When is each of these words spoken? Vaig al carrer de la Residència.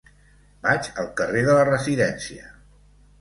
Vaig 0.63 0.87
al 1.03 1.09
carrer 1.19 1.43
de 1.49 1.57
la 1.57 1.67
Residència. 1.69 2.49